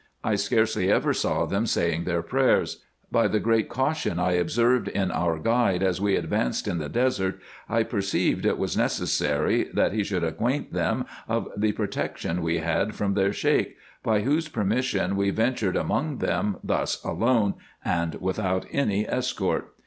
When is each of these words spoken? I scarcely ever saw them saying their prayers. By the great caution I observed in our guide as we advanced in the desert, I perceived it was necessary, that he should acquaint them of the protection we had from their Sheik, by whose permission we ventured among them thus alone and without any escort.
I 0.23 0.33
scarcely 0.33 0.91
ever 0.91 1.13
saw 1.13 1.45
them 1.45 1.67
saying 1.67 2.05
their 2.05 2.23
prayers. 2.23 2.81
By 3.11 3.27
the 3.27 3.39
great 3.39 3.69
caution 3.69 4.17
I 4.17 4.31
observed 4.31 4.87
in 4.87 5.11
our 5.11 5.37
guide 5.37 5.83
as 5.83 6.01
we 6.01 6.15
advanced 6.15 6.67
in 6.67 6.79
the 6.79 6.89
desert, 6.89 7.39
I 7.69 7.83
perceived 7.83 8.43
it 8.43 8.57
was 8.57 8.75
necessary, 8.75 9.65
that 9.71 9.93
he 9.93 10.03
should 10.03 10.23
acquaint 10.23 10.73
them 10.73 11.05
of 11.27 11.49
the 11.55 11.73
protection 11.73 12.41
we 12.41 12.57
had 12.57 12.95
from 12.95 13.13
their 13.13 13.31
Sheik, 13.31 13.77
by 14.01 14.21
whose 14.21 14.47
permission 14.49 15.15
we 15.15 15.29
ventured 15.29 15.75
among 15.75 16.17
them 16.17 16.57
thus 16.63 17.03
alone 17.03 17.53
and 17.85 18.15
without 18.15 18.65
any 18.71 19.07
escort. 19.07 19.71